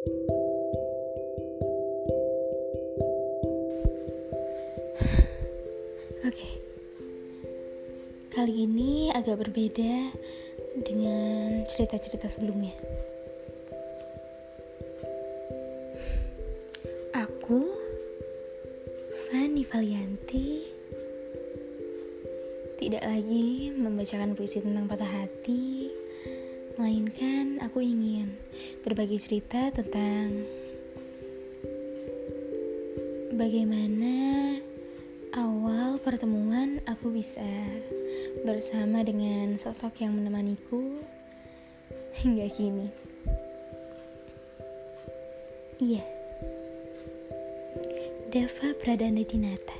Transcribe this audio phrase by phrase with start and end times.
[0.00, 0.16] Oke,
[8.32, 10.16] kali ini agak berbeda
[10.88, 12.72] dengan cerita-cerita sebelumnya.
[17.20, 17.68] Aku,
[19.28, 20.64] Fanny Valianti,
[22.80, 25.92] tidak lagi membacakan puisi tentang patah hati,
[26.80, 28.40] melainkan aku ingin
[28.80, 30.48] berbagi cerita tentang
[33.36, 34.56] bagaimana
[35.36, 37.44] awal pertemuan aku bisa
[38.48, 41.04] bersama dengan sosok yang menemaniku
[42.16, 42.88] hingga kini.
[45.84, 46.00] Iya.
[48.32, 49.76] Deva Pradana Dinata.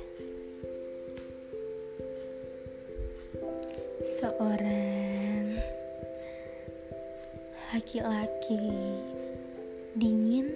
[4.05, 5.57] Seorang
[7.71, 8.59] laki-laki
[9.95, 10.51] dingin,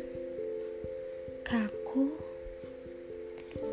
[1.48, 2.12] kaku,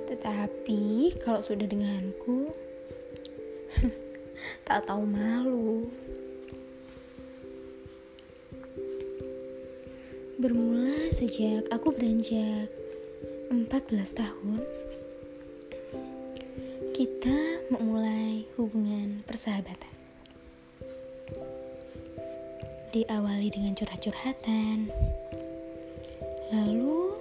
[0.07, 2.55] tetapi kalau sudah denganku,
[4.67, 5.91] tak tahu malu.
[10.39, 12.71] Bermula sejak aku beranjak
[13.51, 13.59] 14
[14.23, 14.63] tahun,
[16.95, 20.02] kita memulai hubungan persahabatan.
[22.93, 24.93] Diawali dengan curhat-curhatan,
[26.53, 27.17] lalu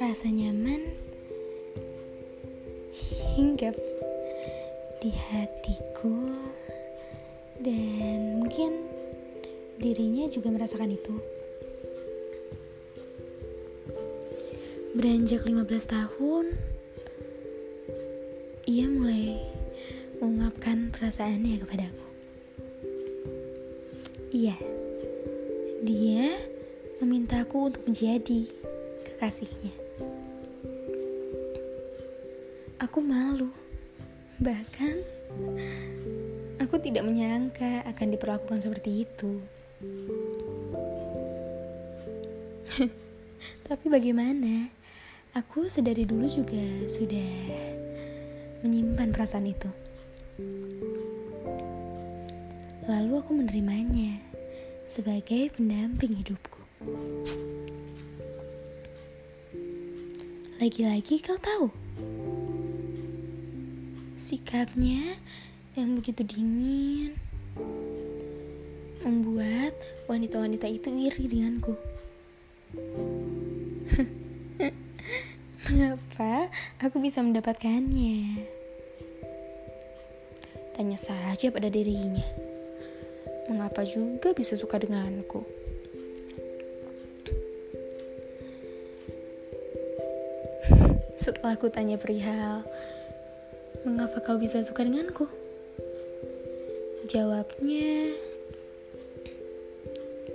[0.00, 0.96] rasa nyaman
[3.36, 3.76] hinggap
[5.04, 6.32] di hatiku
[7.60, 8.88] dan mungkin
[9.76, 11.20] dirinya juga merasakan itu.
[14.96, 16.56] Beranjak 15 tahun,
[18.64, 19.44] ia mulai
[20.24, 22.09] mengungkapkan perasaannya kepadaku.
[24.30, 24.54] Iya,
[25.82, 26.38] dia
[27.02, 28.46] memintaku untuk menjadi
[29.02, 29.74] kekasihnya.
[32.78, 33.50] Aku malu.
[34.38, 34.94] Bahkan
[36.62, 39.42] aku tidak menyangka akan diperlakukan seperti itu.
[43.66, 44.70] Tapi bagaimana?
[45.34, 47.34] Aku sedari dulu juga sudah
[48.62, 49.70] menyimpan perasaan itu.
[52.90, 54.18] Lalu aku menerimanya
[54.82, 56.58] sebagai pendamping hidupku.
[60.58, 61.70] Lagi-lagi kau tahu,
[64.18, 65.14] Sikapnya
[65.78, 67.14] yang begitu dingin
[69.06, 69.70] membuat
[70.10, 71.78] wanita-wanita itu iri denganku.
[75.70, 76.50] Mengapa
[76.82, 78.50] aku bisa mendapatkannya?
[80.74, 82.49] Tanya saja pada dirinya.
[83.50, 85.42] Mengapa juga bisa suka denganku?
[91.18, 92.62] Setelah aku tanya perihal
[93.80, 95.24] Mengapa kau bisa suka denganku?
[97.08, 98.12] Jawabnya,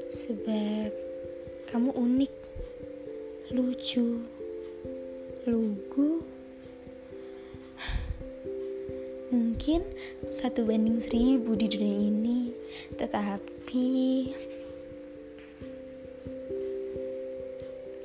[0.09, 0.89] sebab
[1.69, 2.33] kamu unik,
[3.53, 4.25] lucu,
[5.45, 6.25] lugu.
[9.29, 9.85] Mungkin
[10.25, 12.49] satu banding seribu di dunia ini,
[12.95, 13.87] tetapi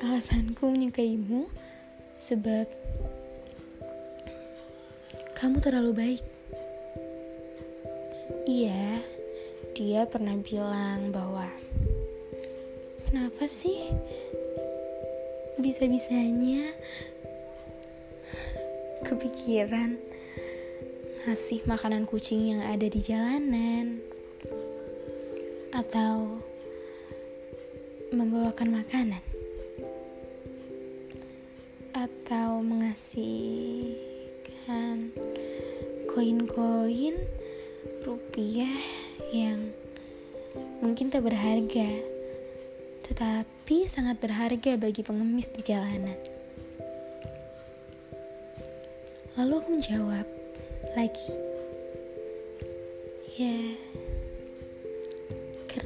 [0.00, 1.48] alasanku menyukaimu
[2.16, 2.68] sebab
[5.40, 6.24] kamu terlalu baik.
[8.44, 9.00] Iya,
[9.72, 11.48] dia pernah bilang bahwa
[13.08, 13.88] kenapa sih
[15.56, 16.76] bisa-bisanya
[19.08, 19.96] kepikiran
[21.24, 24.00] ngasih makanan kucing yang ada di jalanan
[25.80, 26.36] atau
[28.12, 29.24] membawakan makanan
[31.96, 33.96] atau mengasihkan
[36.12, 37.16] koin-koin
[38.04, 38.76] rupiah
[39.32, 39.72] yang
[40.84, 41.88] mungkin tak berharga,
[43.08, 46.18] tetapi sangat berharga bagi pengemis di jalanan.
[49.40, 50.26] Lalu aku menjawab
[50.92, 51.32] lagi,
[53.38, 53.56] ya,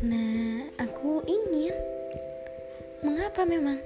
[0.05, 1.73] karena aku ingin.
[3.01, 3.81] Mengapa memang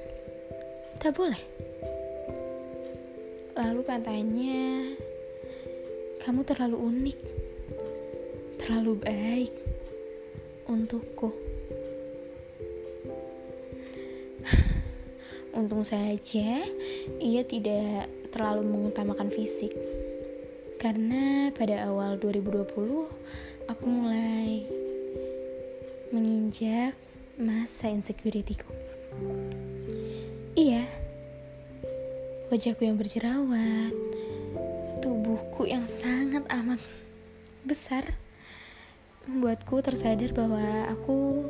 [0.99, 1.39] tak boleh?
[3.55, 4.83] Lalu katanya,
[6.19, 7.21] kamu terlalu unik,
[8.59, 9.55] terlalu baik
[10.67, 11.31] untukku.
[15.55, 16.67] Untung saja
[17.23, 19.71] ia tidak terlalu mengutamakan fisik.
[20.83, 24.78] Karena pada awal 2020 aku mulai
[26.49, 26.97] menginjak
[27.37, 28.73] masa insecurityku.
[30.57, 30.89] Iya,
[32.49, 33.93] wajahku yang berjerawat,
[35.05, 36.81] tubuhku yang sangat amat
[37.69, 38.17] besar,
[39.29, 41.45] membuatku tersadar bahwa aku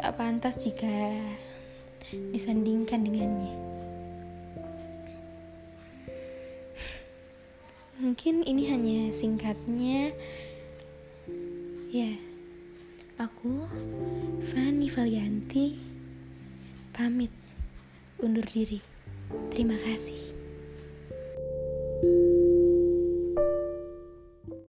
[0.00, 1.20] tak pantas jika
[2.32, 3.52] disandingkan dengannya.
[8.00, 10.16] Mungkin ini hanya singkatnya.
[11.92, 12.29] Ya,
[13.20, 13.68] aku
[14.40, 15.76] Fanny Valianti
[16.96, 17.28] pamit
[18.24, 18.80] undur diri.
[19.52, 20.40] Terima kasih.
[22.00, 22.49] thank you